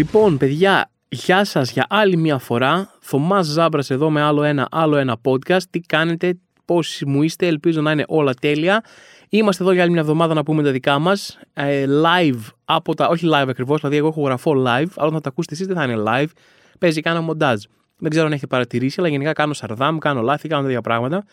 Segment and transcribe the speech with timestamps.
[0.00, 2.90] Λοιπόν, παιδιά, γεια σας για άλλη μια φορά.
[3.00, 5.62] Θωμάς Ζάμπρας εδώ με άλλο ένα, άλλο ένα podcast.
[5.70, 8.84] Τι κάνετε, πόσοι μου είστε, ελπίζω να είναι όλα τέλεια.
[9.28, 11.38] Είμαστε εδώ για άλλη μια εβδομάδα να πούμε τα δικά μας.
[11.52, 13.08] Ε, live από τα.
[13.08, 15.84] Όχι live ακριβώς, δηλαδή εγώ έχω γραφώ live, αλλά θα τα ακούσετε εσείς δεν θα
[15.84, 16.30] είναι live.
[16.78, 17.62] Παίζει κάνα μοντάζ.
[17.98, 21.24] Δεν ξέρω αν έχετε παρατηρήσει, αλλά γενικά κάνω σαρδάμ, κάνω λάθη, κάνω τέτοια πράγματα.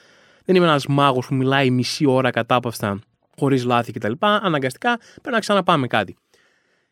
[0.45, 2.99] Δεν είμαι ένας μάγος που μιλάει μισή ώρα κατάπαυστα
[3.37, 4.11] χωρίς λάθη κτλ.
[4.19, 6.15] Αναγκαστικά πρέπει να ξαναπάμε κάτι.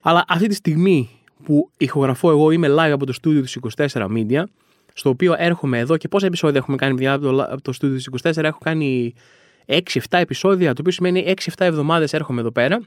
[0.02, 1.10] Αλλά αυτή τη στιγμή
[1.44, 4.43] που ηχογραφώ εγώ είμαι live από το στούντιο του 24 Media,
[4.93, 7.99] στο οποίο έρχομαι εδώ και πόσα επεισόδια έχουμε κάνει παιδιά από το, από το στούντιο
[7.99, 8.43] του 24.
[8.43, 9.13] Έχω κάνει
[9.67, 9.77] 6-7
[10.09, 12.79] επεισόδια, το οποίο σημαίνει 6-7 εβδομάδες έρχομαι εδώ πέρα.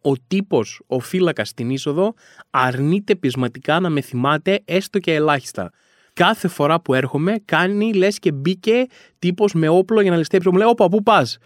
[0.00, 2.14] Ο τύπος, ο φύλακας στην είσοδο,
[2.50, 5.70] αρνείται πεισματικά να με θυμάται έστω και ελάχιστα.
[6.12, 8.86] Κάθε φορά που έρχομαι, κάνει λες και μπήκε
[9.18, 10.48] τύπος με όπλο για να ληστέψει.
[10.50, 11.38] Μου λέει: Όπα, πού πας;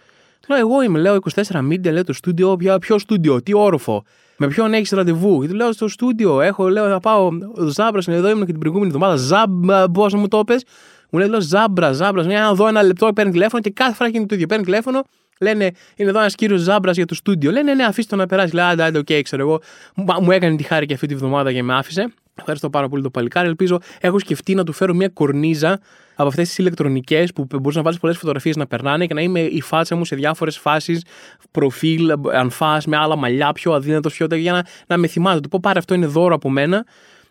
[0.47, 1.41] Λέω: Εγώ είμαι, λέω 24
[1.71, 2.57] Media, λέω το στούντιο.
[2.81, 4.03] Ποιο στούντιο, τι όροφο.
[4.43, 6.41] Με ποιον έχεις ραντεβού; Γιατί λέω στο στούντιο.
[6.41, 7.29] Έχω, λέω, θα πάω.
[7.55, 9.15] Ο Ζάμπρα είναι εδώ, ήμουν και την προηγούμενη εβδομάδα.
[9.15, 10.63] Ζάμπρα, πώς μου το πες;
[11.09, 12.23] Μου λέει, λέω, Ζάμπρα, Ζάμπρα.
[12.23, 14.47] Μια να δω ένα λεπτό, παίρνει τηλέφωνο και κάθε φορά γίνεται το ίδιο.
[14.47, 15.01] Παίρνει τηλέφωνο,
[15.39, 17.51] λένε, είναι εδώ ένας κύριος Ζάμπρας για το στούντιο.
[17.51, 18.55] Λένε, ναι, αφήστε το να περάσει.
[18.55, 19.61] Λέει, άντε, άντε, οκ, ξέρω εγώ.
[20.21, 22.13] Μου έκανε τη χάρη και αυτή τη βδομάδα και με άφησε.
[22.41, 23.47] Ευχαριστώ πάρα πολύ το παλικάρι.
[23.47, 25.79] Ελπίζω, έχω σκεφτεί να του φέρω μια κορνίζα
[26.15, 29.39] από αυτές τις ηλεκτρονικές που μπορείς να βάλεις πολλές φωτογραφίες να περνάνε και να είμαι
[29.39, 31.03] η φάτσα μου σε διάφορες φάσεις,
[31.51, 35.39] προφίλ, ανφά, με άλλα μαλλιά, πιο αδύνατος, πιο για να, να με θυμάται.
[35.39, 36.85] Του πω πάρε αυτό είναι δώρο από μένα,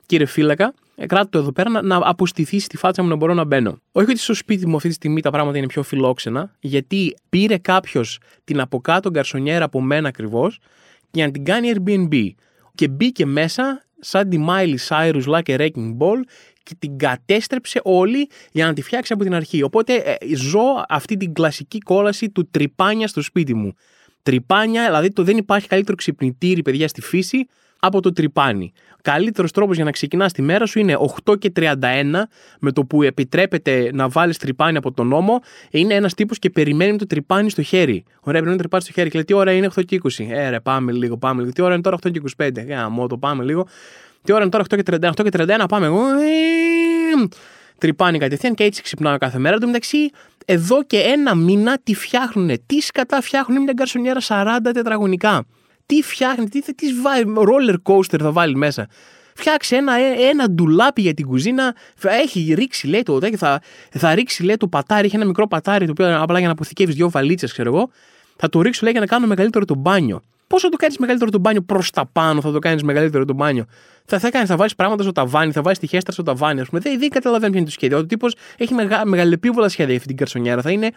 [0.07, 0.75] κύριε φύλακα.
[0.95, 3.79] Ε, κράτω το εδώ πέρα να, να αποστηθεί στη φάτσα μου να μπορώ να μπαίνω.
[3.93, 7.59] Όχι ότι στο σπίτι μου αυτή τη στιγμή τα πράγματα είναι πιο φιλόξενα, γιατί πήρε
[7.59, 10.59] κάποιος την από κάτω γκαρσονιέρα από μένα ακριβώς
[11.11, 12.29] για να την κάνει Airbnb.
[12.75, 16.21] Και μπήκε μέσα σαν τη Miley Cyrus like a wrecking ball
[16.63, 19.63] και την κατέστρεψε όλη για να τη φτιάξει από την αρχή.
[19.63, 23.75] Οπότε ε, ζω αυτή την κλασική κόλαση του τρυπάνια στο σπίτι μου.
[24.23, 27.47] Τρυπάνια, δηλαδή το δεν υπάρχει καλύτερο ξυπνητήρι, παιδιά, στη φύση
[27.81, 28.73] από το τρυπάνι.
[29.03, 31.73] Καλύτερος τρόπος για να ξεκινάς τη μέρα σου είναι 8 και 31,
[32.61, 35.43] με το που επιτρέπεται να βάλεις τρυπάνι από τον νόμο.
[35.71, 38.05] Είναι ένας τύπος και περιμένει το τρυπάνι στο χέρι.
[38.21, 39.09] Ωραία, πρέπει να τρυπάνι στο χέρι.
[39.09, 40.27] Και λέει, τι ώρα είναι 8 και 20.
[40.31, 41.53] Ε, ρε, πάμε λίγο, πάμε λίγο.
[41.53, 42.57] Τι ώρα είναι τώρα 8 και 25.
[42.57, 43.67] Ε, μου το πάμε λίγο.
[44.23, 45.11] Τι ώρα είναι τώρα 8 και 31.
[45.11, 45.31] 8 και
[45.63, 46.03] 31, πάμε εγώ.
[47.79, 49.55] Τρυπάνι κατευθείαν και έτσι ξυπνάω κάθε μέρα.
[49.55, 50.11] Εν τω μεταξύ,
[50.45, 52.51] εδώ και ένα μήνα τι φτιάχνουν.
[52.67, 55.45] Τι σκατά φτιάχνουν μια γκαρσονιέρα 40 τετραγωνικά
[55.91, 56.87] τι φτιάχνει, τι, τι
[57.37, 58.89] roller coaster θα βάλει μέσα.
[59.35, 61.75] Φτιάξε ένα, ε, ένα ντουλάπι για την κουζίνα.
[62.03, 65.07] Έχει ρίξει, λέει το, θα, θα ρίξει, λέει το πατάρι.
[65.07, 67.91] Έχει ένα μικρό πατάρι το οποίο απλά για να αποθηκεύεις δύο βαλίτσες, ξέρω εγώ.
[68.37, 70.23] Θα το ρίξω, λέει, για να κάνω μεγαλύτερο το μπάνιο.
[70.51, 73.35] Πώ θα το κάνεις μεγαλύτερο το μπάνιο προς τα πάνω, θα το κάνεις μεγαλύτερο το
[73.35, 73.65] μπάνιο.
[74.05, 76.69] Θα, θα, κάνεις, θα βάλεις πράγματα στο ταβάνι, θα βάλεις τη χέστρα στο ταβάνι, ας
[76.69, 76.81] πούμε.
[76.81, 77.99] Δεν, δεν καταλαβαίνει ποιο είναι το σχέδιο.
[77.99, 80.63] Ο τύπος έχει μεγα, μεγαλεπίβολα σχέδια αυτή την καρσονιέρα.
[80.63, 80.91] Θα είναι,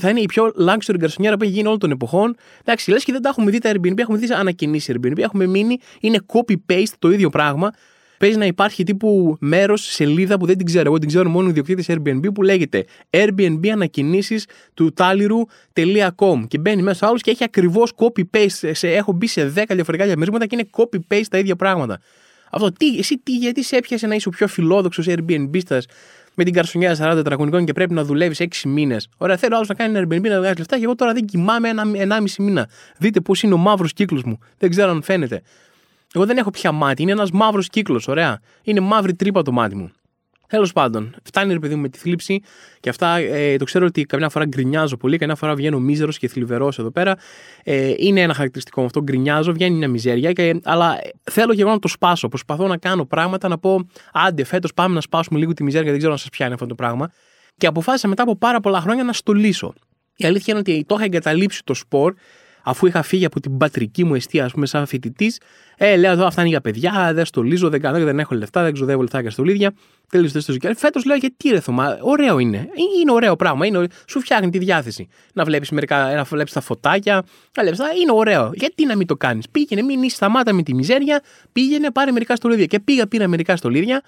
[0.00, 2.36] θα είναι η πιο luxury καρσονιέρα που έχει γίνει όλων των εποχών.
[2.60, 5.78] Εντάξει, λες και δεν τα έχουμε δει τα Airbnb, έχουμε δει ανακοινήσει Airbnb, έχουμε μείνει,
[6.00, 7.70] είναι copy-paste το ίδιο πράγμα.
[8.18, 10.84] Παίζει να υπάρχει τύπου μέρος, σελίδα που δεν την ξέρω.
[10.86, 16.44] Εγώ την ξέρω μόνο ο ιδιοκτήτης Airbnb που λέγεται Airbnb ανακοινήσεις του τάλιρου.com.
[16.48, 18.72] Και μπαίνει μέσα άλλος και έχει ακριβώς copy-paste.
[18.80, 22.00] έχω μπει σε 10 διαφορετικά διαμερίσματα και είναι copy-paste τα ίδια πράγματα.
[22.50, 25.78] Αυτό, τι, εσύ τι, γιατί σε έπιασε να είσαι ο πιο φιλόδοξος Airbnb
[26.34, 29.74] με την καρσονιά 40 τετραγωνικών και πρέπει να δουλεύεις 6 μήνες; Ωραία, θέλω άλλος να
[29.74, 32.68] κάνει ένα Airbnb να βγάζει λεφτά και εγώ τώρα δεν κοιμάμαι ένα, 1,5 μήνα.
[32.98, 34.38] Δείτε πώς είναι ο μαύρος κύκλος μου.
[34.58, 35.42] Δεν ξέρω αν φαίνεται.
[36.16, 38.40] Εγώ δεν έχω πια μάτι, είναι ένας μαύρος κύκλος, ωραία.
[38.62, 39.90] Είναι μαύρη τρύπα το μάτι μου.
[40.48, 42.42] Τέλος πάντων, φτάνει ρε παιδί μου με τη θλίψη
[42.80, 46.28] και αυτά ε, το ξέρω ότι καμιά φορά γκρινιάζω πολύ, καμιά φορά βγαίνω μίζερος και
[46.28, 47.16] θλιβερός εδώ πέρα.
[47.64, 51.78] Ε, είναι ένα χαρακτηριστικό αυτό, γκρινιάζω, βγαίνει μια μιζέρια, και, αλλά θέλω και εγώ να
[51.78, 52.28] το σπάσω.
[52.28, 55.98] Προσπαθώ να κάνω πράγματα, να πω άντε φέτος πάμε να σπάσουμε λίγο τη μιζέρια, δεν
[55.98, 57.10] ξέρω αν σας πιάνει αυτό το πράγμα.
[57.56, 59.72] Και αποφάσισα μετά από πάρα πολλά χρόνια να στολίσω.
[60.16, 62.14] Η αλήθεια είναι ότι το είχα εγκαταλείψει το σπορ
[62.68, 65.40] αφού είχα φύγει από την πατρική μου αιστεία, ας πούμε, σαν φοιτητής,
[65.76, 68.72] ε, λέω εδώ αυτά είναι για παιδιά, δεν στολίζω, δεν κάνω, δεν έχω λεφτά, δεν
[68.72, 69.74] ξοδεύω λεφτά για στολίδια.
[70.10, 70.74] Τέλος το ζητάει.
[70.74, 72.56] Φέτος λέω γιατί ρε Θωμά, ωραίο είναι.
[72.56, 75.08] Ε, είναι ωραίο πράγμα, είναι, σου φτιάχνει τη διάθεση.
[75.32, 77.14] Να βλέπεις μερικά, να βλέπεις τα φωτάκια,
[77.56, 78.50] να βλέπεις, είναι ωραίο.
[78.54, 79.48] Γιατί να μην το κάνεις.
[79.48, 81.22] Πήγαινε, μην σταμάτα με τη μιζέρια,
[81.52, 82.66] πήγαινε, πάρε μερικά στολίδια.
[82.66, 84.02] Και πήγα, πήρα μερικά στολίδια,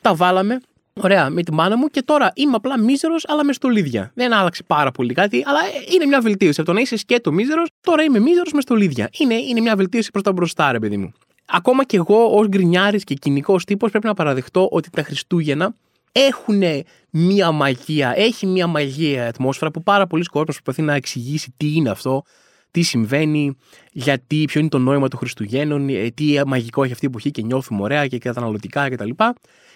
[0.00, 0.60] τα βάλαμε,
[0.92, 4.10] Ωραία, με τη μάνα μου και τώρα είμαι απλά μίζερος, αλλά με στολίδια.
[4.14, 5.58] Δεν άλλαξε πάρα πολύ κάτι, αλλά
[5.94, 6.60] είναι μια βελτίωση.
[6.60, 9.08] Από το να είσαι σκέτο μίζερος, τώρα είμαι μίζερος με στολίδια.
[9.18, 11.12] Είναι, είναι μια βελτίωση προς τα μπροστά, ρε παιδί μου.
[11.52, 15.74] Ακόμα και εγώ, ως γκρινιάρης και κοινικός τύπος, πρέπει να παραδεχτώ ότι τα Χριστούγεννα
[16.12, 16.62] έχουν
[17.10, 21.90] μια μαγεία, έχει μια μαγεία ατμόσφαιρα που πάρα πολλοί κόσμοι προσπαθεί να εξηγήσει τι είναι
[21.90, 22.22] αυτό,
[22.70, 23.56] τι συμβαίνει,
[23.92, 27.42] γιατί, ποιο είναι το νόημα των Χριστουγέννων, ε, τι μαγικό έχει αυτή η εποχή και
[27.42, 29.10] νιώθουμε ωραία και καταναλωτικά κτλ.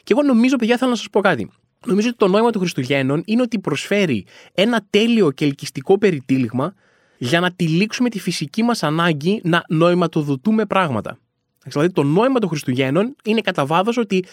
[0.03, 1.51] Και εγώ νομίζω, παιδιά, θέλω να σας πω κάτι.
[1.87, 6.75] Νομίζω ότι το νόημα των Χριστουγέννων είναι ότι προσφέρει ένα τέλειο και ελκυστικό περιτύλιγμα
[7.19, 11.19] για να τυλίξουμε τη φυσική μας ανάγκη να νοηματοδοτούμε πράγματα.
[11.65, 14.25] Δηλαδή, το νόημα των Χριστουγέννων είναι κατά βάθος ότι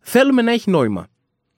[0.00, 1.06] θέλουμε να έχει νόημα.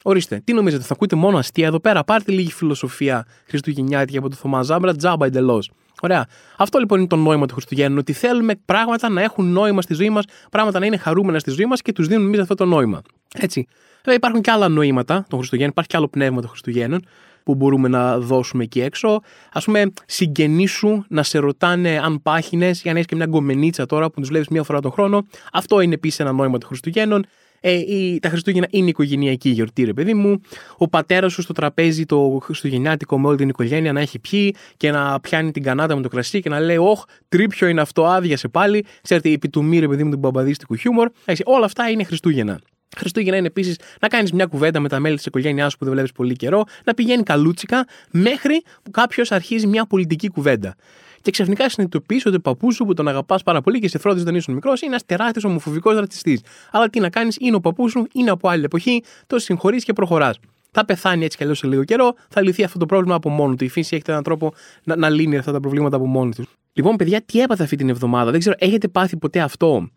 [0.03, 4.37] Ορίστε, τι νομίζετε, θα ακούτε μόνο αστεία εδώ πέρα; Πάρτε λίγη φιλοσοφία Χριστουγεννιάτικη από το
[4.37, 5.71] Θωμά Ζάμπρα, τζάμπα εντελώς.
[6.01, 6.27] Ωραία.
[6.57, 10.11] Αυτό λοιπόν είναι το νόημα του Χριστουγέννου, ότι θέλουμε πράγματα να έχουν νόημα στη ζωή
[10.11, 13.03] μας, πράγματα να είναι χαρούμενα στη ζωή μας και τους δίνουμε εμείς αυτό το νόημα.
[13.35, 13.67] Έτσι.
[13.97, 17.05] Βέβαια υπάρχουν και άλλα νοήματα των Χριστουγέννων, υπάρχει και άλλο πνεύμα των Χριστουγέννων
[17.45, 19.21] που μπορούμε να δώσουμε εκεί έξω.
[19.53, 23.87] Α πούμε, συγγενείς σου να σε ρωτάνε αν πάχινε, για να έχεις και μια γκομενίτσα
[23.87, 25.27] τώρα που τους βλέπεις μία φορά τον χρόνο.
[25.53, 27.25] Αυτό είναι επίσης ένα νόημα των Χριστουγέννων.
[27.65, 30.41] Ε, η, τα Χριστούγεννα είναι οικογενειακή γιορτή, ρε παιδί μου.
[30.77, 34.91] Ο πατέρας σου στο τραπέζι το Χριστουγεννιάτικο με όλη την οικογένεια να έχει πιει και
[34.91, 38.49] να πιάνει την κανάτα με το κρασί και να λέει: Ωχ, τρίπιο είναι αυτό, άδειασε
[38.49, 38.85] πάλι.
[39.03, 41.11] Ξέρετε, η επιτομή, ρε παιδί μου, του μπαμπαδίστικου χιούμορ.
[41.25, 42.61] Έτσι, όλα αυτά είναι Χριστούγεννα.
[42.97, 45.93] Χριστούγεννα είναι επίσης να κάνεις μια κουβέντα με τα μέλη της οικογένειάς σου που δεν
[45.93, 50.75] βλέπεις πολύ καιρό, να πηγαίνει καλούτσικα μέχρι που κάποιος αρχίζει μια πολιτική κουβέντα.
[51.23, 54.27] Και ξαφνικά συνειδητοποιείς ότι ο παππούς σου που τον αγαπάς πάρα πολύ και σε φρόντιζες
[54.27, 56.41] όταν ήσουν μικρός είναι ένας τεράστιος ομοφοβικός ρατσιστής.
[56.71, 59.93] Αλλά τι να κάνεις, είναι ο παππούς σου, είναι από άλλη εποχή, το συγχωρείς και
[59.93, 60.39] προχωράς.
[60.71, 63.55] Θα πεθάνει έτσι κι αλλιώς σε λίγο καιρό, θα λυθεί αυτό το πρόβλημα από μόνο
[63.55, 63.65] του.
[63.65, 64.53] Η φύση έχει έναν τρόπο
[64.85, 66.47] να, να λύνει αυτά τα προβλήματα από μόνη τους.
[66.73, 69.89] Λοιπόν, παιδιά, τι έπαθα αυτή την εβδομάδα; Δεν ξέρω, έχετε πάθει ποτέ αυτό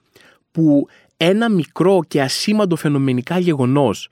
[0.52, 0.88] που
[1.18, 4.10] ένα μικρό και ασήμαντο φαινομενικά γεγονός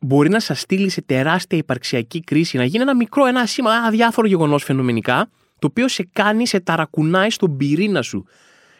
[0.00, 3.86] μπορεί να σας στείλει σε τεράστια υπαρξιακή κρίση, να γίνει ένα μικρό, ένα ασήμαντο, ένα
[3.86, 8.24] αδιάφορο γεγονός φαινομενικά, το οποίο σε κάνει, σε ταρακουνάει στον πυρήνα σου.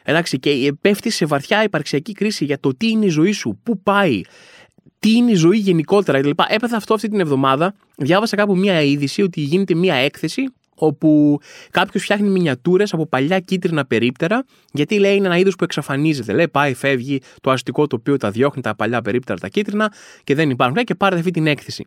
[0.02, 3.82] Εντάξει, και πέφτει σε βαθιά υπαρξιακή κρίση για το τι είναι η ζωή σου, πού
[3.82, 4.20] πάει,
[4.98, 6.30] τι είναι η ζωή γενικότερα κτλ.
[6.48, 7.74] Έπαθα αυτό αυτή την εβδομάδα.
[7.96, 10.42] Διάβασα κάπου μία είδηση ότι γίνεται μία έκθεση
[10.74, 11.40] όπου
[11.70, 16.32] κάποιος φτιάχνει μινιατούρες από παλιά κίτρινα περίπτερα, γιατί λέει είναι ένα είδος που εξαφανίζεται.
[16.32, 19.92] Λέει πάει, φεύγει το αστικό τοπίο, τα διώχνει τα παλιά περίπτερα, τα κίτρινα
[20.24, 20.84] και δεν υπάρχουν.
[20.84, 21.86] Και πάρετε αυτή την έκθεση.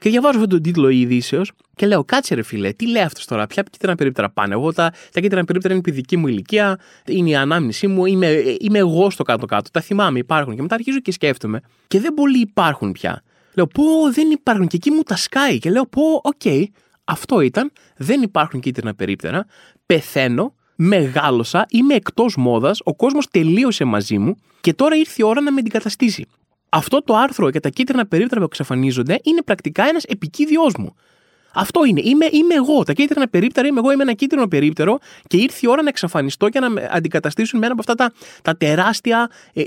[0.00, 3.46] Και διαβάζω αυτόν τον τίτλο ειδήσεως και λέω: Κάτσε ρε φίλε, τι λέει αυτός τώρα,
[3.46, 4.54] ποια κίτρινα περίπτερα πάνε.
[4.54, 8.42] Εγώ τα, τα κίτρινα περίπτερα είναι η παιδική μου ηλικία, είναι η ανάμνησή μου, είμαι,
[8.60, 9.70] είμαι εγώ στο κάτω-κάτω.
[9.70, 10.54] Τα θυμάμαι, υπάρχουν.
[10.54, 11.60] Και μετά αρχίζω και σκέφτομαι.
[11.86, 13.22] Και δεν πολλοί υπάρχουν πια.
[13.54, 14.66] Λέω: Πω, δεν υπάρχουν.
[14.66, 15.58] Και εκεί μου τα σκάει.
[15.58, 16.64] Και λέω: Πω, OK, okay,
[17.04, 19.46] αυτό ήταν, δεν υπάρχουν κίτρινα περίπτερα,
[19.86, 25.40] πεθαίνω, μεγάλωσα, είμαι εκτός μόδας, ο κόσμος τελείωσε μαζί μου και τώρα ήρθε η ώρα
[25.40, 26.26] να με αντικαταστήσει.
[26.70, 30.94] Αυτό το άρθρο για τα κίτρινα περίπτερα που εξαφανίζονται είναι πρακτικά ένας επικίδιός μου.
[31.54, 32.00] Αυτό είναι.
[32.04, 32.82] Είμαι, είμαι εγώ.
[32.82, 33.92] Τα κίτρινα περίπτερα είμαι εγώ.
[33.92, 37.66] Είμαι ένα κίτρινο περίπτερο και ήρθε η ώρα να εξαφανιστώ και να με αντικαταστήσουν με
[37.66, 38.12] ένα από αυτά τα,
[38.42, 39.62] τα τεράστια ε,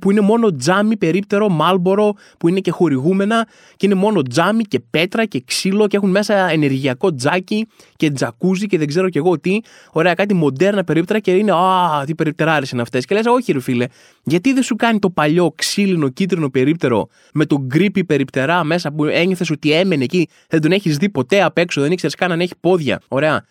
[0.00, 4.80] που είναι μόνο τζάμι περίπτερο, μάλμπορο, που είναι και χορηγούμενα και είναι μόνο τζάμι και
[4.90, 9.40] πέτρα και ξύλο και έχουν μέσα ενεργειακό τζάκι και τζακούζι και δεν ξέρω κι εγώ
[9.40, 9.58] τι.
[9.92, 13.04] Ωραία, κάτι μοντέρνα περίπτερα και είναι Α, τι περιπτεράρε είναι αυτές.
[13.04, 13.86] Και λες, Όχι, ρε φίλε,
[14.22, 19.04] γιατί δεν σου κάνει το παλιό ξύλινο κίτρινο περίπτερο με τον γκρίπι περιπτερά μέσα που
[19.04, 22.40] ένιωθες ότι έμενε εκεί, δεν τον έχεις δει ποτέ απ' έξω, δεν ήξερες καν αν
[22.40, 23.00] έχει πόδια.
[23.08, 23.44] Ωραία.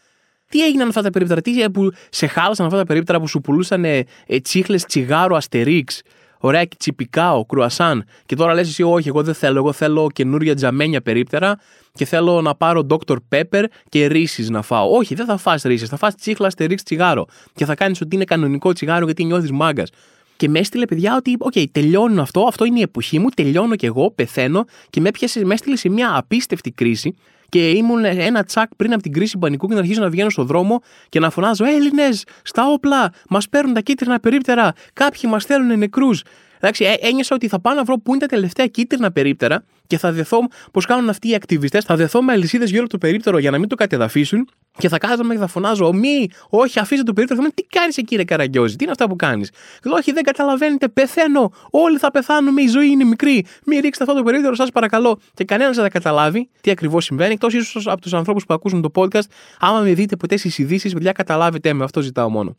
[0.50, 3.86] Τι έγιναν αυτά τα περίπτερα, τι που σε χάλασαν αυτά τα περίπτερα που σου πουλούσαν
[3.86, 4.06] ε,
[4.42, 6.02] τσίχλες τσιγάρο αστερίξ,
[6.40, 8.06] ωραία και τσιπικάο, κρουασάν.
[8.26, 9.58] Και τώρα λες εσύ, Όχι, εγώ δεν θέλω.
[9.58, 11.60] Εγώ θέλω καινούρια τζαμένια περίπτερα
[11.94, 13.16] και θέλω να πάρω Dr.
[13.30, 14.92] Pepper και Reese's να φάω.
[14.92, 17.26] Όχι, δεν θα φας Reese's, θα φας τσίχλα αστερίξ τσιγάρο.
[17.54, 19.90] Και θα κάνεις ότι είναι κανονικό τσιγάρο γιατί νιώθεις μάγκας.
[20.38, 23.76] Και με έστειλε παιδιά ότι, OK, okay, τελειώνω αυτό, αυτό είναι η εποχή μου, τελειώνω
[23.76, 27.16] κι εγώ, πεθαίνω και με, πιάσε, με έστειλες σε μια απίστευτη κρίση
[27.52, 30.46] και ήμουν ένα τσακ πριν από την κρίση πανικού και να αρχίζω να βγαίνω στον
[30.46, 35.78] δρόμο και να φωνάζω Έλληνες, στα όπλα, μας παίρνουν τα κίτρινα περίπτερα, κάποιοι μας θέλουν
[35.78, 36.24] νεκρούς.
[36.62, 39.98] Εντάξει, ε, ένιωσα ότι θα πάω να βρω πού είναι τα τελευταία κίτρινα περίπτερα και
[39.98, 40.40] θα δεθώ,
[40.72, 43.58] πώς κάνουν αυτοί οι ακτιβιστές, θα δεθώ με αλυσίδες γύρω από το περίπτερο για να
[43.58, 47.42] μην το κατεδαφίσουν και θα κάθομαι και θα φωνάζω, Μη, όχι, αφήστε το περίπτερο.
[47.42, 49.52] Θα τι κάνεις εκεί, ρε Καραγκιόζη, τι είναι αυτά που κάνεις;
[49.94, 51.52] Όχι, δεν καταλαβαίνετε, πεθαίνω.
[51.72, 53.46] Όλοι θα πεθάνουμε, η ζωή είναι μικρή.
[53.66, 55.20] Μην ρίξετε αυτό το περίπτερο, σας παρακαλώ.
[55.34, 58.82] Και κανένας δεν θα καταλάβει τι ακριβώς συμβαίνει, εκτός ίσως από τους ανθρώπους που ακούσουν
[58.82, 59.30] το podcast.
[59.60, 62.56] Άμα με δείτε ποτέ στις ειδήσεις, παιδιά, καταλάβετε με, αυτό ζητάω μόνο.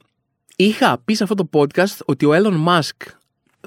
[0.56, 3.10] Είχα πει σε αυτό το podcast ότι ο Elon Musk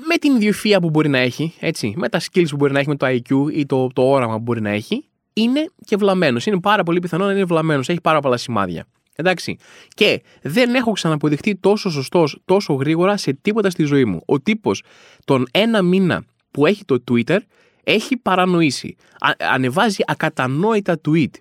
[0.01, 2.87] με την ιδιοφία που μπορεί να έχει, έτσι, με τα skills που μπορεί να έχει,
[2.87, 6.45] με το IQ ή το, το όραμα που μπορεί να έχει, είναι και βλαμμένος.
[6.45, 7.89] Είναι πάρα πολύ πιθανό να είναι βλαμμένος.
[7.89, 8.85] Έχει πάρα πολλά σημάδια.
[9.15, 9.57] Εντάξει.
[9.93, 14.21] Και δεν έχω ξαναποδειχτεί τόσο σωστός, τόσο γρήγορα σε τίποτα στη ζωή μου.
[14.25, 14.83] Ο τύπος
[15.25, 17.37] τον ένα μήνα που έχει το Twitter
[17.83, 18.95] έχει παρανοήσει.
[19.19, 21.31] Α, ανεβάζει ακατανόητα tweet.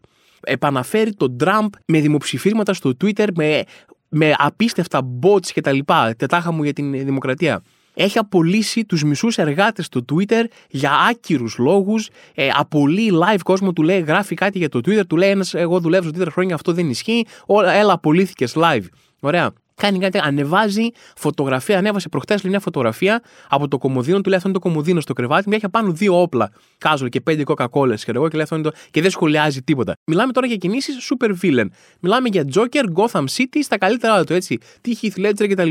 [0.40, 3.62] Επαναφέρει τον Τραμπ με δημοψηφίσματα στο Twitter, με,
[4.08, 5.78] με απίστευτα bots κτλ.
[6.16, 7.62] Τετάχα μου για την δημοκρατία
[7.94, 13.82] έχει απολύσει τους μισούς εργάτες του Twitter για άκυρους λόγους, ε, απολύει live κόσμο, του
[13.82, 16.72] λέει γράφει κάτι για το Twitter, του λέει ένας εγώ δουλεύω στο Twitter χρόνια, αυτό
[16.72, 17.26] δεν ισχύει,
[17.74, 18.84] έλα απολύθηκες live.
[19.20, 19.52] Ωραία.
[19.76, 21.78] Κάνει κάτι, ανεβάζει φωτογραφία.
[21.78, 24.20] Ανέβασε προχτές μια φωτογραφία από το κομμωδίνο.
[24.20, 25.48] Του λέει αυτό είναι το κομμωδίνο στο κρεβάτι.
[25.48, 26.50] Μια έχει πάνω δύο όπλα.
[26.78, 28.04] Κάζολ και πέντε κοκακόλες.
[28.04, 28.72] Και, και, λέει, αυτό είναι το...
[28.90, 29.94] και δεν σχολιάζει τίποτα.
[30.06, 31.66] Μιλάμε τώρα για κινήσεις super villain.
[32.00, 34.58] Μιλάμε για Joker, Gotham City στα καλύτερα του έτσι.
[34.80, 35.70] Τι Heath Ledger κτλ.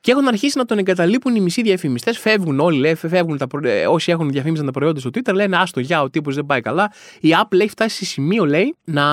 [0.00, 2.18] Και έχουν αρχίσει να τον εγκαταλείπουν οι μισοί διαφημιστές.
[2.18, 5.80] Φεύγουν όλοι, λέει, φεύγουν τα, ε, όσοι έχουν διαφήμιζαν τα προϊόντα στο Twitter, λένε Άστο,
[5.80, 6.92] για ο τύπος δεν πάει καλά.
[7.20, 9.04] Η Apple έχει φτάσει σε σημείο, λέει, να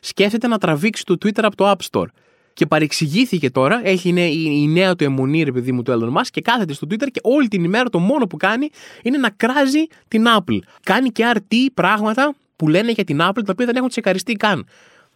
[0.00, 2.06] σκέφτεται να τραβήξει το Twitter από το App Store.
[2.52, 6.20] Και παρεξηγήθηκε τώρα, έχει είναι η, η νέα του αιμονή, ρε παιδί μου, του Elon
[6.20, 8.70] Musk και κάθεται στο Twitter και όλη την ημέρα το μόνο που κάνει
[9.02, 10.58] είναι να κράζει την Apple.
[10.82, 14.66] Κάνει και RT πράγματα που λένε για την Apple, τα οποία δεν έχουν τσεκαριστεί καν.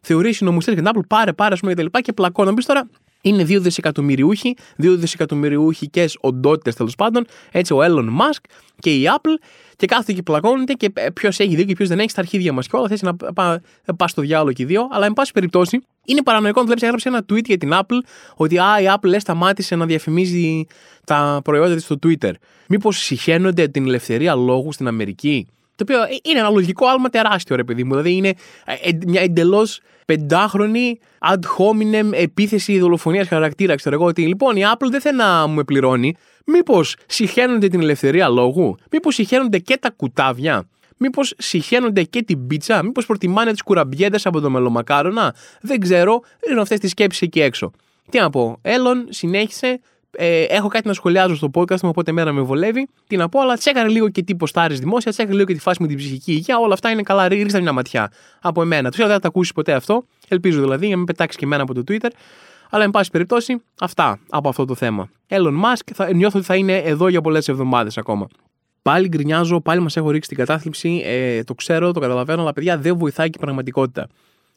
[0.00, 2.52] Θεωρεί συνομιστέ για την Apple, πάρε, πάρε, ας πούμε, και τα λοιπά και πλακώνω.
[2.52, 2.88] Μπει τώρα,
[3.28, 8.40] είναι δύο δισεκατομμυριούχοι, δύο δισεκατομμυριούχικέ οντότητες τέλος πάντων, έτσι ο Elon Musk
[8.78, 9.44] και η Apple,
[9.76, 12.68] και κάθεται και πλακώνεται και ποιος έχει δίκιο και ποιος δεν έχει στα αρχίδια μας
[12.68, 12.88] και όλα.
[12.88, 13.60] Θε να πα,
[13.96, 17.08] πα στο διάλογο και οι δύο, αλλά εν πάση περιπτώσει είναι παρανοϊκό να βλέπεις έγραψε
[17.08, 17.98] ένα tweet για την Apple
[18.34, 20.64] ότι α, η Apple λε, σταμάτησε να διαφημίζει
[21.04, 22.32] τα προϊόντα της στο Twitter.
[22.68, 25.46] Μήπως συχαίνονται την ελευθερία λόγου στην Αμερική;
[25.78, 27.90] Το οποίο είναι ένα λογικό άλμα τεράστιο, ρε παιδί μου.
[27.90, 33.74] Δηλαδή είναι ε, μια εντελώς πεντάχρονη ad hominem επίθεση δολοφονίας χαρακτήρα.
[33.74, 36.16] Ξέρω εγώ ότι λοιπόν η Apple δεν θέλει να μου πληρώνει.
[36.44, 42.82] Μήπως συχαίνονται την ελευθερία λόγου, Μήπως συχαίνονται και τα κουτάβια, Μήπως συχαίνονται και την πίτσα,
[42.82, 46.20] Μήπως προτιμάνε τις κουραμπιέτες από το μελομακάρονα; Δεν ξέρω,
[46.50, 47.70] είναι αυτές τις σκέψεις εκεί έξω.
[48.10, 49.80] Τι να πω, Έλλον συνέχισε
[50.10, 52.88] ε, έχω κάτι να σχολιάζω στο podcast μου, οπότε μέρα με βολεύει.
[53.06, 55.82] Τι να πω, αλλά τσέκαρε λίγο και τι ποστάρεις δημόσια, τσέκαρε λίγο και τη φάση
[55.82, 56.58] με την ψυχική υγεία.
[56.58, 58.90] Όλα αυτά είναι καλά, ρίξτε μια ματιά από εμένα.
[58.90, 60.04] Τους δεν θα τα ακούσεις ποτέ αυτό.
[60.28, 62.08] Ελπίζω δηλαδή, για να μην πετάξεις και εμένα από το Twitter.
[62.70, 65.10] Αλλά, εν πάση περιπτώσει, αυτά από αυτό το θέμα.
[65.28, 68.28] Elon Musk, θα, νιώθω ότι θα είναι εδώ για πολλές εβδομάδες ακόμα.
[68.82, 71.02] Πάλι γκρινιάζω, πάλι μας έχω ρίξει την κατάθλιψη.
[71.04, 74.08] Ε, το ξέρω, το καταλαβαίνω, αλλά παιδιά δεν βοηθάει και η πραγματικότητα.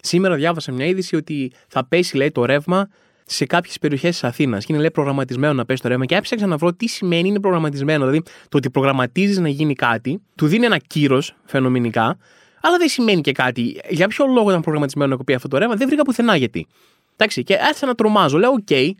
[0.01, 2.89] Σήμερα διάβασα μια είδηση ότι θα πέσει, λέει, το ρεύμα
[3.31, 4.65] σε κάποιες περιοχές της Αθήνας.
[4.65, 6.05] Και είναι λέει προγραμματισμένο να πέσει το ρεύμα.
[6.05, 8.05] Και έψαξα να βρω τι σημαίνει είναι προγραμματισμένο.
[8.05, 12.17] Δηλαδή το ότι προγραμματίζεις να γίνει κάτι, του δίνει ένα κύρος φαινομενικά,
[12.61, 13.79] αλλά δεν σημαίνει και κάτι.
[13.89, 16.67] Για ποιο λόγο ήταν προγραμματισμένο να κοπεί αυτό το ρεύμα, δεν βρήκα πουθενά γιατί.
[17.15, 18.38] Εντάξει, και άρχισα να τρομάζω.
[18.38, 18.91] Λέω, OK, okay,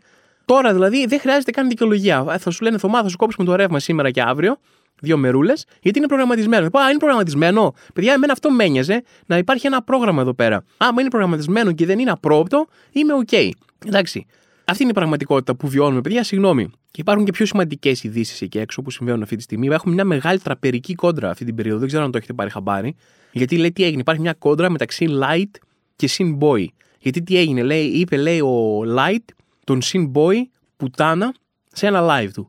[0.44, 2.38] τώρα δηλαδή δεν χρειάζεται καν δικαιολογία.
[2.38, 4.56] Θα σου λένε Θωμά, θα σου κόψουμε το ρεύμα σήμερα και αύριο,
[5.00, 6.70] δύο μερούλες, γιατί είναι προγραμματισμένο.
[6.70, 7.74] Πω, Α, είναι προγραμματισμένο.
[7.94, 10.64] Παιδιά, εμένα αυτό με ένοιαζε να υπάρχει ένα πρόγραμμα εδώ πέρα.
[10.76, 13.28] Άμα είναι προγραμματισμένο και δεν είναι απρόοπτο, είμαι OK.
[13.30, 13.50] Okay.
[13.86, 14.26] Εντάξει.
[14.64, 16.24] Αυτή είναι η πραγματικότητα που βιώνουμε, παιδιά.
[16.24, 16.70] Συγγνώμη.
[16.90, 19.66] Και υπάρχουν και πιο σημαντικές ειδήσεις εκεί έξω που συμβαίνουν αυτή τη στιγμή.
[19.66, 21.78] Έχουμε μια μεγάλη τραπερική κόντρα αυτή την περίοδο.
[21.78, 22.94] Δεν ξέρω αν το έχετε πάρει χαμπάρι.
[23.32, 24.00] Γιατί λέει τι έγινε.
[24.00, 25.50] Υπάρχει μια κόντρα μεταξύ Light
[25.96, 26.66] και Sin Boy.
[26.98, 29.24] Γιατί τι έγινε, λέει, είπε λέει ο Light
[29.64, 30.34] τον Sin Boy
[30.76, 31.34] πουτάνα
[31.72, 32.48] σε ένα live του.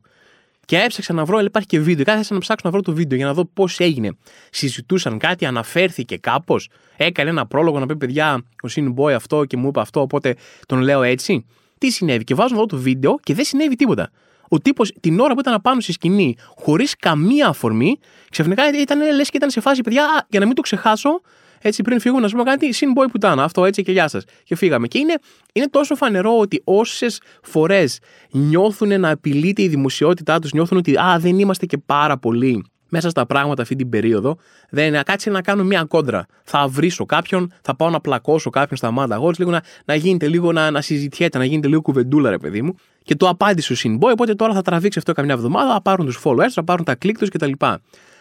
[0.64, 2.04] Και έψαξα να βρω, υπάρχει και βίντεο.
[2.04, 4.16] Κάθεσα να ψάξω να βρω το βίντεο για να δω πώς έγινε.
[4.50, 6.68] Συζητούσαν κάτι, αναφέρθηκε κάπως.
[6.96, 10.36] Έκανε ένα πρόλογο να πει παιδιά, ο Sin Boy αυτό και μου είπε αυτό, οπότε
[10.66, 11.44] τον λέω έτσι.
[11.78, 12.24] Τι συνέβη.
[12.24, 14.10] Και βάζω να δω το βίντεο και δεν συνέβη τίποτα.
[14.48, 17.98] Ο τύπος την ώρα που ήταν πάνω στη σκηνή, χωρίς καμία αφορμή,
[18.30, 21.20] ξαφνικά ήταν λες και ήταν σε φάση, παιδιά, για να μην το ξεχάσω,
[21.66, 23.44] έτσι πριν φύγω να σου πω κάτι, συν boy πουτάνα.
[23.44, 24.24] Αυτό έτσι και γεια σας.
[24.44, 24.86] Και φύγαμε.
[24.86, 25.14] Και είναι,
[25.52, 27.98] είναι τόσο φανερό ότι όσες φορές
[28.30, 33.10] νιώθουν να απειλείται η δημοσιότητά τους, νιώθουν ότι α, δεν είμαστε και πάρα πολύ μέσα
[33.10, 34.36] στα πράγματα αυτή την περίοδο,
[34.70, 36.26] δεν είναι κάτσε να κάνω μια κόντρα.
[36.44, 40.28] Θα βρίσω κάποιον, θα πάω να πλακώσω κάποιον στα μάτια γόρτ, λίγο να, να γίνεται
[40.28, 42.74] λίγο να, να συζητιέται, να γίνεται λίγο κουβεντούλα, ρε παιδί μου.
[43.02, 46.20] Και το απάντησε ο Sinboy, οπότε τώρα θα τραβήξει αυτό καμιά εβδομάδα, θα πάρουν τους
[46.24, 47.52] followers, θα πάρουν τα click τους κτλ.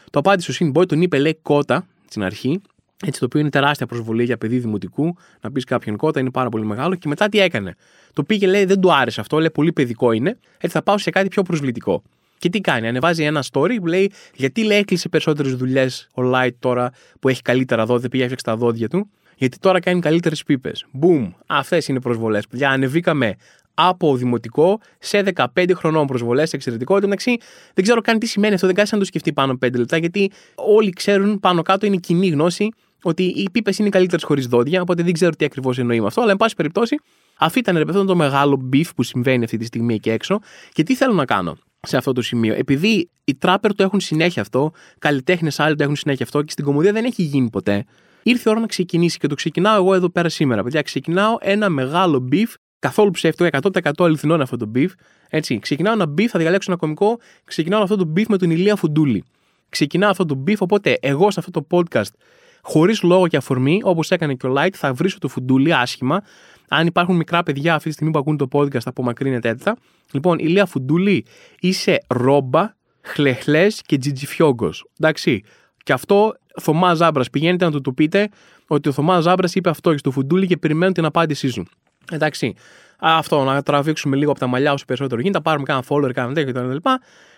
[0.09, 2.61] Το απάντησε ο Sinboy, τον είπε λέει κότα στην αρχή,
[3.05, 5.15] έτσι, το οποίο είναι τεράστια προσβολή για παιδί δημοτικού.
[5.41, 6.95] Να πεις κάποιον κότα είναι πάρα πολύ μεγάλο.
[6.95, 7.75] Και μετά τι έκανε.
[8.13, 10.37] Το πήγε, λέει, δεν του άρεσε αυτό, λέει, πολύ παιδικό είναι.
[10.53, 12.03] Έτσι θα πάω σε κάτι πιο προσβλητικό.
[12.37, 16.53] Και τι κάνει, ανεβάζει ένα story που λέει γιατί λέει έκλεισε περισσότερες δουλειές ο Light
[16.59, 19.09] τώρα που έχει καλύτερα δόντια, πήγε έφτιαξε τα δόντια του.
[19.35, 20.85] Γιατί τώρα κάνει καλύτερες πίπες.
[20.91, 21.31] Μπούμ.
[21.47, 22.47] Αυτές είναι προσβολές.
[22.47, 23.35] Παιδιά, ανεβήκαμε
[23.73, 26.97] από δημοτικό σε 15 χρονών προσβολές εξαιρετικό.
[26.97, 27.37] Εντάξει,
[27.73, 30.31] δεν ξέρω καν τι σημαίνει αυτό, δεν κάνει να το σκεφτεί πάνω 5 λεπτά, γιατί
[30.55, 32.69] όλοι ξέρουν πάνω κάτω είναι κοινή γνώση
[33.03, 36.21] ότι οι πίπες είναι καλύτερες χωρίς δόντια, οπότε δεν ξέρω τι ακριβώς εννοεί με αυτό.
[36.21, 36.95] Αλλά, εν πάση περιπτώσει,
[37.37, 40.39] αυτή ήταν ρε το μεγάλο beef που συμβαίνει αυτή τη στιγμή εκεί έξω.
[40.71, 42.53] Και τι θέλω να κάνω σε αυτό το σημείο.
[42.53, 46.65] Επειδή οι τράπερ το έχουν συνέχεια αυτό, καλλιτέχνες άλλοι το έχουν συνέχεια αυτό και στην
[46.65, 47.85] κομμωδία δεν έχει γίνει ποτέ.
[48.23, 50.63] Ήρθε η ώρα να ξεκινήσει και το ξεκινάω εγώ εδώ πέρα σήμερα.
[50.63, 54.87] Παιδιά, ξεκινάω ένα μεγάλο beef, καθόλου ψεύτικο, 100% αληθινό είναι αυτό το beef.
[55.29, 58.75] Έτσι, ξεκινάω ένα beef, θα διαλέξω ένα κωμικό, ξεκινάω αυτό το beef με τον Ηλία
[58.75, 59.23] Φουντούλη.
[59.69, 62.11] Ξεκινάω αυτό το beef, οπότε εγώ σε αυτό το podcast
[62.63, 66.21] χωρίς λόγο και αφορμή, όπως έκανε και ο Light, θα βρίσω το φουντούλι άσχημα.
[66.67, 69.71] Αν υπάρχουν μικρά παιδιά αυτή τη στιγμή που ακούν το podcast, απομακρύνεται έτσι.
[70.11, 71.25] Λοιπόν, Ηλία Φουντούλη,
[71.59, 74.85] είσαι ρόμπα, χλεχλές και τζιτζιφιόγκος.
[74.99, 75.43] Εντάξει.
[75.83, 77.29] Και αυτό Θωμάς Ζάμπρας.
[77.29, 78.29] Πηγαίνετε να του το πείτε
[78.67, 81.65] ότι ο Θωμάς Ζάμπρας είπε αυτό και στο Φουντούλη και περιμένουν την απάντησή σου.
[82.11, 82.53] Εντάξει.
[82.99, 86.33] Αυτό, να τραβήξουμε λίγο από τα μαλλιά όσο περισσότερο γίνεται, να πάρουμε κανένα follower, κανένα
[86.33, 86.89] τέτοιο κτλ.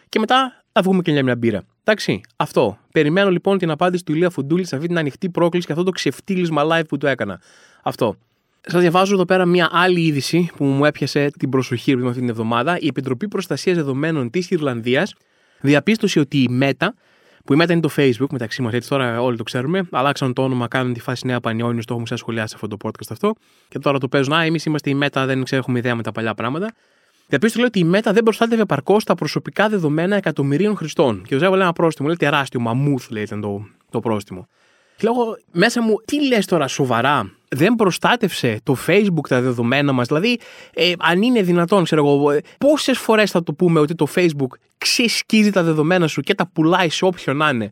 [0.10, 1.63] Και μετά θα βγούμε και μια μπύρα.
[1.84, 2.77] Εντάξει, αυτό.
[2.91, 5.91] Περιμένω λοιπόν την απάντηση του Ηλία Φουντούλη σε αυτή την ανοιχτή πρόκληση και αυτό το
[5.91, 7.41] ξεφτύλισμα live που του έκανα.
[7.84, 8.15] Αυτό.
[8.62, 12.77] Σας διαβάζω εδώ πέρα μια άλλη είδηση που μου έπιασε την προσοχή αυτή την εβδομάδα.
[12.79, 15.13] Η Επιτροπή Προστασίας Δεδομένων της Ιρλανδίας
[15.62, 16.88] διαπίστωσε ότι η Meta,
[17.46, 20.44] που η Meta είναι το Facebook μεταξύ μας, έτσι τώρα όλοι το ξέρουμε, αλλάξαν το
[20.44, 23.34] όνομα, κάνουν τη φάση νέα πανιόνιος, το έχουμε σχολιάσει αυτό το podcast αυτό.
[23.67, 26.12] Και τώρα το παίζουν, Α, εμείς είμαστε η Meta, δεν ξέρω, έχουμε ιδέα με τα
[26.12, 26.74] παλιά πράγματα.
[27.27, 31.24] Διαπίστωσε λέει ότι η Meta δεν προστάτευε επαρκώ τα προσωπικά δεδομένα εκατομμυρίων χρηστών.
[31.27, 34.48] Και ο έβαλε ένα πρόστιμο, λέει τεράστιο, μαμούθ λέει ήταν το, το πρόστιμο.
[34.98, 40.08] Και λέω μέσα μου, τι λες τώρα σοβαρά, δεν προστάτευσε το Facebook τα δεδομένα μας;
[40.08, 40.39] Δηλαδή,
[40.74, 45.51] ε, αν είναι δυνατόν, ξέρω εγώ, πόσες φορές θα το πούμε ότι το Facebook ξεσκίζει
[45.51, 47.72] τα δεδομένα σου και τα πουλάει σε όποιον να είναι;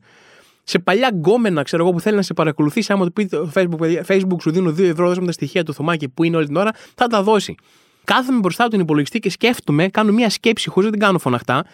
[0.64, 4.04] Σε παλιά γκόμενα, ξέρω εγώ, που θέλει να σε παρακολουθήσει, άμα του πει το Facebook,
[4.08, 6.56] Facebook σου δίνω 2 ευρώ, δώσε με τα στοιχεία του θωμάκι που είναι όλη την
[6.56, 7.56] ώρα, θα τα δώσει.
[8.04, 11.66] Κάθομαι μπροστά από τον υπολογιστή και σκέφτομαι, κάνω μια σκέψη χωρίς να την κάνω φωναχτά.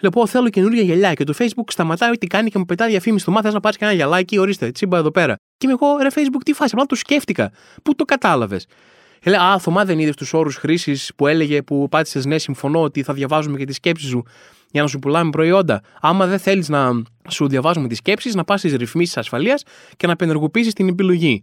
[0.00, 3.32] Λέω, θέλω καινούργια γυαλιά και το Facebook σταματάει ό,τι κάνει και μου πετάει διαφήμιση του
[3.32, 5.36] μάθα να πάρεις κανένα γυαλάκι, ορίστε, τσίμπα εδώ πέρα.
[5.58, 7.52] Και είμαι εγώ, ρε Facebook, τι φάση, απλά το σκέφτηκα.
[7.82, 8.66] Πού το κατάλαβες;
[9.24, 13.02] Λέει, Α, Θωμά, δεν είδες τους όρους χρήσης που έλεγε που πάτησες ναι, συμφωνώ ότι
[13.02, 14.24] θα διαβάζουμε και τι σκέψει σου
[14.70, 15.82] για να σου πουλάμε προϊόντα.
[16.00, 19.62] Άμα δεν θέλεις να σου διαβάζουμε τις σκέψεις, να πας στις ρυθμίσεις ασφαλείας
[19.96, 21.42] και να απενεργοποιήσει την επιλογή.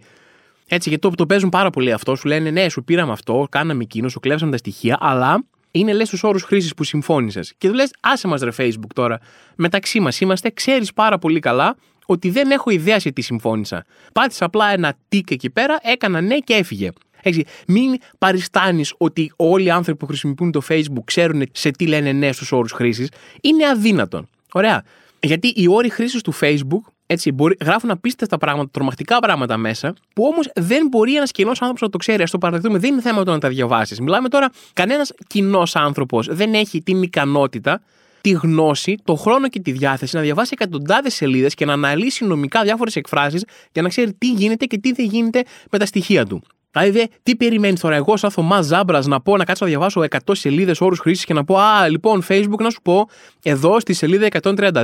[0.69, 2.15] Έτσι, γιατί το, το παίζουν πάρα πολύ αυτό.
[2.15, 6.09] Σου λένε, Ναι, σου πήραμε αυτό, κάναμε εκείνο, σου κλέψαμε τα στοιχεία, αλλά είναι λες
[6.09, 7.53] τους όρους χρήσης που συμφώνησες.
[7.57, 9.19] Και τους λες, άσε μας ρε Facebook τώρα.
[9.55, 13.85] Μεταξύ μας είμαστε, ξέρεις πάρα πολύ καλά ότι δεν έχω ιδέα σε τι συμφώνησα.
[14.13, 16.89] Πάτησα απλά ένα τικ εκεί πέρα, έκανα ναι και έφυγε.
[17.21, 22.11] Έτσι, μην παριστάνεις ότι όλοι οι άνθρωποι που χρησιμοποιούν το Facebook ξέρουν σε τι λένε
[22.11, 23.09] ναι στους όρους χρήσης.
[23.41, 24.29] Είναι αδύνατον.
[24.51, 24.83] Ωραία.
[25.19, 30.23] Γιατί οι όροι χρήσης του Facebook έτσι, μπορεί, γράφουν απίστευτα πράγματα, τρομακτικά πράγματα μέσα, που
[30.25, 32.23] όμως δεν μπορεί ένας κοινός άνθρωπος να το ξέρει.
[32.23, 33.99] Α το παραδεχτούμε, δεν είναι θέμα το να τα διαβάσεις.
[33.99, 37.81] Μιλάμε τώρα, κανένας κοινός άνθρωπος δεν έχει την ικανότητα,
[38.21, 42.63] τη γνώση, το χρόνο και τη διάθεση να διαβάσει εκατοντάδες σελίδες και να αναλύσει νομικά
[42.63, 46.43] διάφορες εκφράσεις για να ξέρει τι γίνεται και τι δεν γίνεται με τα στοιχεία του.
[46.71, 50.17] Δηλαδή, τι περιμένεις τώρα, εγώ, σαν Θωμάς Ζάμπρας, να πω να κάτσω να διαβάσω 100
[50.35, 53.09] σελίδες όρους χρήσης και να πω Α, λοιπόν, Facebook να σου πω,
[53.43, 54.83] εδώ στη σελίδα 132,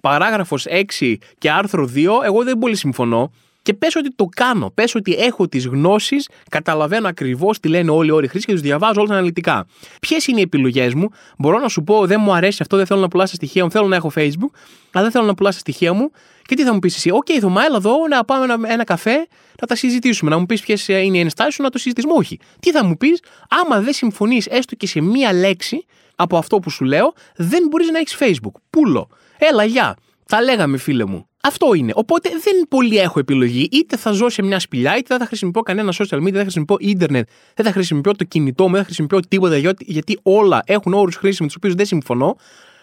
[0.00, 0.66] παράγραφος
[1.00, 3.32] 6 και άρθρο 2, εγώ δεν πολύ συμφωνώ.
[3.62, 4.70] Και πες ότι το κάνω.
[4.70, 8.60] Πες ότι έχω τις γνώσεις, καταλαβαίνω ακριβώς τι λένε όλοι οι όροι χρήσης και τους
[8.60, 9.66] διαβάζω όλα αναλυτικά.
[10.00, 13.00] Ποιες είναι οι επιλογές μου, μπορώ να σου πω, δεν μου αρέσει αυτό, δεν θέλω
[13.00, 14.50] να πουλάς τα στοιχεία μου, θέλω να έχω Facebook,
[14.92, 16.10] αλλά δεν θέλω να πουλάς τα στοιχεία μου.
[16.42, 18.84] Και τι θα μου πεις εσύ, Οκ, okay, Θωμά, έλα εδώ να πάμε ένα, ένα
[18.84, 19.26] καφέ
[19.60, 22.14] να τα συζητήσουμε, να μου πεις ποιες είναι οι ενστάσεις σου, να το συζητήσουμε.
[22.16, 22.38] Όχι.
[22.60, 26.70] Τι θα μου πεις, άμα δεν συμφωνείς έστω και σε μία λέξη από αυτό που
[26.70, 28.60] σου λέω, δεν μπορείς να έχεις Facebook.
[28.70, 29.08] Πούλο.
[29.38, 29.96] Έλα, γεια.
[30.32, 31.28] Τα λέγαμε, φίλε μου.
[31.42, 31.92] Αυτό είναι.
[31.94, 33.68] Οπότε δεν πολύ έχω επιλογή.
[33.72, 36.40] Είτε θα ζω σε μια σπηλιά, είτε δεν θα χρησιμοποιώ κανένα social media, δεν θα
[36.40, 40.94] χρησιμοποιώ ίντερνετ, δεν θα χρησιμοποιώ το κινητό μου, δεν θα χρησιμοποιώ τίποτα γιατί όλα έχουν
[40.94, 42.36] όρους χρήσης με τους οποίους δεν συμφωνώ.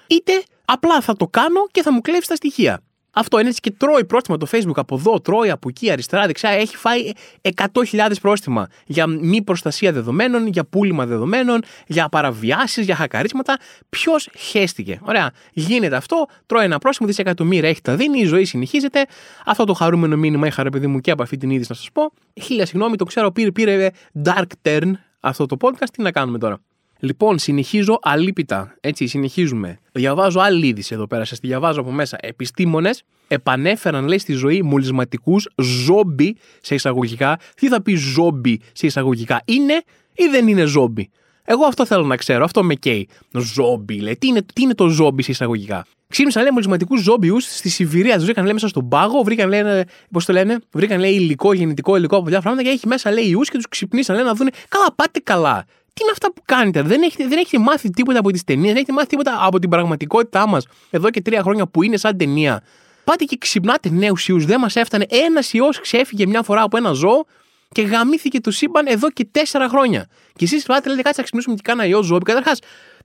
[0.07, 2.81] Είτε απλά θα το κάνω και θα μου κλέψει τα στοιχεία.
[3.12, 6.50] Αυτό είναι έτσι και τρώει πρόστιμα το Facebook από εδώ, τρώει από εκεί, αριστερά, δεξιά.
[6.50, 13.58] Έχει φάει 100.000 πρόστιμα για μη προστασία δεδομένων, για πούλημα δεδομένων, για παραβιάσεις, για χακαρίσματα.
[13.89, 15.32] Ποιος χέστηκε; Ωραία.
[15.54, 19.06] Γίνεται αυτό, τρώει ένα πρόστιμο, δισεκατομμύρια έχει τα δίνει, η ζωή συνεχίζεται.
[19.45, 21.89] Αυτό το χαρούμενο μήνυμα είχα ρε παιδί μου και από αυτή την είδηση να σας
[21.93, 22.12] πω.
[22.41, 23.89] Χίλια συγγνώμη, το ξέρω, πήρε, πήρε
[24.24, 25.89] dark turn αυτό το podcast.
[25.93, 26.60] Τι να κάνουμε τώρα;
[26.99, 28.75] Λοιπόν, συνεχίζω αλίπητα.
[28.79, 29.79] Έτσι, συνεχίζουμε.
[29.91, 31.25] Διαβάζω άλλη είδηση εδώ πέρα.
[31.25, 32.17] Σας τη διαβάζω από μέσα.
[32.21, 37.39] Επιστήμονες επανέφεραν, λέει, στη ζωή μολυσματικούς ζόμπι σε εισαγωγικά.
[37.55, 39.83] Τι θα πει ζόμπι σε εισαγωγικά, είναι
[40.13, 41.09] ή δεν είναι ζόμπι;
[41.43, 43.07] Εγώ αυτό θέλω να ξέρω, αυτό με καίει.
[43.31, 44.17] Ζόμπι, λέει.
[44.17, 48.15] Τι είναι, τι είναι το ζόμπι σε εισαγωγικά; Ξύπνησαν λέει μολυσματικούς ζόμπιους στη Σιβηρία.
[48.15, 49.62] Τους βρήκαν λέει μέσα στον πάγο, βρήκαν λέει,
[50.12, 53.25] πώς το λένε, βρήκαν λέει υλικό, γεννητικό υλικό από διάφορα πράγματα και έχει μέσα λέει
[53.25, 54.49] ιούς και τους ξυπνήσαν λέει να δουν.
[54.67, 55.65] Καλά, πάτε καλά
[55.99, 58.75] τι είναι αυτά που κάνετε; Δεν έχετε, δεν έχετε μάθει τίποτα από τις ταινίες, δεν
[58.75, 62.63] έχετε μάθει τίποτα από την πραγματικότητά μας εδώ και τρία χρόνια που είναι σαν ταινία.
[63.03, 64.45] Πάτε και ξυπνάτε νέους ιούς.
[64.45, 65.05] Δεν μας έφτανε.
[65.09, 67.25] Ένας ιός ξέφυγε μια φορά από ένα ζώο
[67.71, 70.07] και γαμήθηκε το σύμπαν εδώ και τέσσερα χρόνια.
[70.35, 72.19] Και εσείς πάτε, λέτε, κάτσε να ξυπνήσουμε και κάνα ιό ζώο.
[72.19, 72.59] Καταρχάς,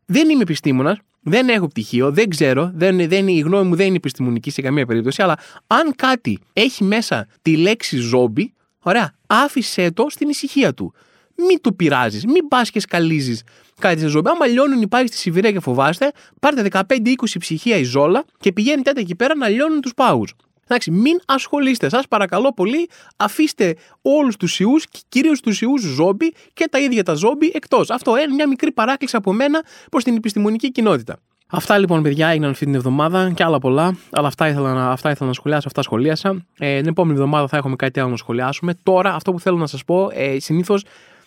[0.07, 3.97] δεν είμαι επιστήμονας, δεν έχω πτυχίο, δεν ξέρω, δεν, δεν, η γνώμη μου δεν είναι
[3.97, 10.07] επιστημονική σε καμία περίπτωση, αλλά αν κάτι έχει μέσα τη λέξη ζόμπι, ωραία, άφησέ το
[10.09, 10.95] στην ησυχία του
[11.37, 13.43] μην του πειράζεις, μην πας και σκαλίζεις
[13.79, 14.23] κάτι σε ζωή.
[14.25, 18.93] Άμα λιώνουν οι πάγοι στη Σιβηρία και φοβάστε, πάρτε 15-20 ψυχία η ζόλα και πηγαίνετε
[18.97, 20.35] εκεί πέρα να λιώνουν τους πάγους.
[20.65, 21.89] Εντάξει, μην ασχολείστε.
[21.89, 27.03] Σας παρακαλώ πολύ, αφήστε όλους τους ιούς και κυρίως τους ιούς ζόμπι και τα ίδια
[27.03, 27.91] τα ζόμπι εκτός.
[27.91, 31.17] Αυτό είναι μια μικρή παράκληση από μένα προς την επιστημονική κοινότητα.
[31.47, 33.97] Αυτά λοιπόν, παιδιά, έγιναν αυτή την εβδομάδα και άλλα πολλά.
[34.11, 36.45] Αλλά αυτά ήθελα να, αυτά ήθελα να σχολιάσω, αυτά σχολίασα.
[36.59, 38.75] Ε, την επόμενη εβδομάδα θα έχουμε κάτι άλλο να σχολιάσουμε.
[38.83, 40.85] Τώρα, αυτό που θέλω να σας πω, ε, συνήθως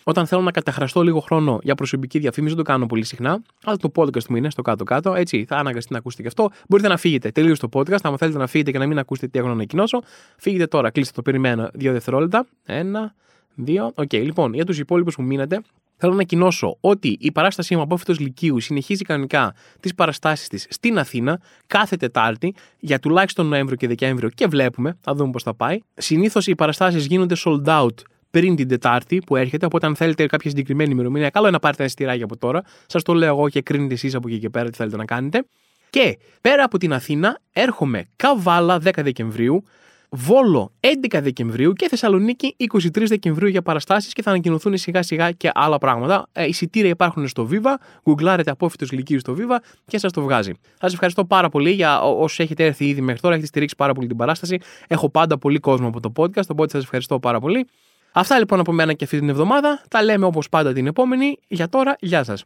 [0.08, 3.42] όταν θέλω να καταχραστώ λίγο χρόνο για προσωπική διαφήμιση, δεν το κάνω πολύ συχνά.
[3.64, 5.14] Αλλά το podcast μου είναι στο κάτω-κάτω.
[5.14, 6.50] Έτσι, θα αναγκαστεί να ακούσετε και αυτό.
[6.68, 8.00] Μπορείτε να φύγετε τελείως το podcast.
[8.02, 10.02] Αν θέλετε να φύγετε και να μην ακούσετε τι έχω να ανακοινώσω,
[10.36, 10.90] φύγετε τώρα.
[10.90, 12.46] Κλείστε το, περιμένω δύο δευτερόλεπτα.
[12.64, 13.14] Ένα,
[13.60, 13.92] Δύο.
[13.94, 15.60] Οκ, λοιπόν, για τους υπόλοιπους που μείνατε,
[15.96, 20.98] θέλω να ανακοινώσω ότι η παράστασή μου Απόφοιτος Λυκείου συνεχίζει κανονικά τις παραστάσεις της στην
[20.98, 25.78] Αθήνα κάθε Τετάρτη για τουλάχιστον Νοέμβριο και Δεκέμβριο και βλέπουμε, θα δούμε πώς θα πάει.
[25.94, 27.94] Συνήθως οι παραστάσεις γίνονται sold out
[28.30, 29.66] πριν την Τετάρτη που έρχεται.
[29.66, 32.62] Οπότε, αν θέλετε κάποια συγκεκριμένη ημερομηνία, καλό είναι να πάρετε ένα εισιτηράκι από τώρα.
[32.86, 35.44] Σας το λέω εγώ και κρίνετε εσείς από εκεί και πέρα τι θέλετε να κάνετε.
[35.90, 39.64] Και πέρα από την Αθήνα, έρχομαι Καβάλα 10 Δεκεμβρίου,
[40.10, 45.50] Βόλο 11 Δεκεμβρίου και Θεσσαλονίκη 23 Δεκεμβρίου για παραστάσεις και θα ανακοινωθούν σιγά σιγά και
[45.54, 46.26] άλλα πράγματα.
[46.32, 50.52] Ε, εισιτήρια υπάρχουν στο Viva, γκουγκλάρετε απόφυτος λυκείου στο Viva και σας το βγάζει.
[50.80, 54.06] Σας ευχαριστώ πάρα πολύ για όσου έχετε έρθει ήδη μέχρι τώρα, έχετε στηρίξει πάρα πολύ
[54.06, 54.58] την παράσταση.
[54.86, 57.66] Έχω πάντα πολύ κόσμο από το podcast, οπότε σας ευχαριστώ πάρα πολύ.
[58.12, 59.82] Αυτά λοιπόν από μένα και αυτή την εβδομάδα.
[59.90, 61.38] Τα λέμε όπως πάντα την επόμενη.
[61.48, 62.44] Για τώρα, γεια σας.